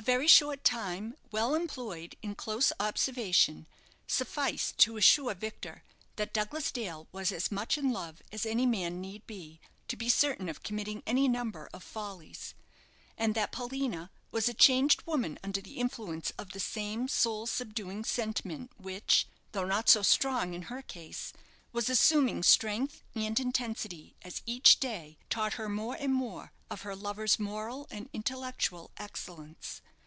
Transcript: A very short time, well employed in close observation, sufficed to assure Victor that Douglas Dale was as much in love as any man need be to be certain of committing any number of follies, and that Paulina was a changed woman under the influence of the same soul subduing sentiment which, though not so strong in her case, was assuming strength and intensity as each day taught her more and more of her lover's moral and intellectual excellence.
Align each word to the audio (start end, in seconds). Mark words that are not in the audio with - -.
A 0.00 0.10
very 0.18 0.28
short 0.28 0.64
time, 0.64 1.16
well 1.30 1.54
employed 1.54 2.16
in 2.22 2.34
close 2.34 2.72
observation, 2.80 3.66
sufficed 4.06 4.78
to 4.78 4.96
assure 4.96 5.34
Victor 5.34 5.84
that 6.16 6.32
Douglas 6.32 6.72
Dale 6.72 7.06
was 7.12 7.30
as 7.30 7.52
much 7.52 7.76
in 7.76 7.92
love 7.92 8.22
as 8.32 8.46
any 8.46 8.64
man 8.64 9.02
need 9.02 9.26
be 9.26 9.60
to 9.86 9.96
be 9.98 10.08
certain 10.08 10.48
of 10.48 10.62
committing 10.62 11.02
any 11.06 11.28
number 11.28 11.68
of 11.74 11.84
follies, 11.84 12.54
and 13.18 13.34
that 13.34 13.52
Paulina 13.52 14.10
was 14.30 14.48
a 14.48 14.54
changed 14.54 15.02
woman 15.02 15.38
under 15.44 15.60
the 15.60 15.76
influence 15.76 16.30
of 16.38 16.52
the 16.52 16.60
same 16.60 17.06
soul 17.06 17.46
subduing 17.46 18.02
sentiment 18.02 18.70
which, 18.78 19.26
though 19.52 19.66
not 19.66 19.90
so 19.90 20.00
strong 20.00 20.54
in 20.54 20.62
her 20.62 20.80
case, 20.80 21.34
was 21.70 21.90
assuming 21.90 22.42
strength 22.42 23.02
and 23.14 23.38
intensity 23.38 24.16
as 24.22 24.40
each 24.46 24.80
day 24.80 25.18
taught 25.28 25.54
her 25.54 25.68
more 25.68 25.96
and 25.96 26.14
more 26.14 26.50
of 26.70 26.80
her 26.80 26.96
lover's 26.96 27.38
moral 27.38 27.86
and 27.90 28.08
intellectual 28.14 28.90
excellence. 28.96 29.82